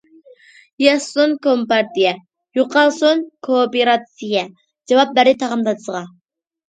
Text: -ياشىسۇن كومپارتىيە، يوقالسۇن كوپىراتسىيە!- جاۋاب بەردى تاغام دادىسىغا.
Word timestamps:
-ياشىسۇن 0.83 1.35
كومپارتىيە، 1.47 2.13
يوقالسۇن 2.59 3.23
كوپىراتسىيە!- 3.49 4.47
جاۋاب 4.93 5.17
بەردى 5.21 5.37
تاغام 5.45 5.67
دادىسىغا. 5.69 6.03